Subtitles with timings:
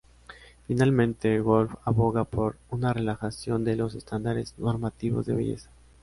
[0.65, 5.69] Finalmente, Wolf aboga por una relajación de los estándares normativos de belleza.